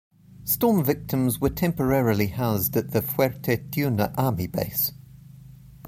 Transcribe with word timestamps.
Storm 0.45 0.83
victims 0.83 1.39
were 1.39 1.51
temporarily 1.51 2.25
housed 2.25 2.75
at 2.75 2.89
the 2.89 3.03
Fuerte 3.03 3.69
Tiuna 3.69 4.11
army 4.17 4.47
base. 4.47 4.93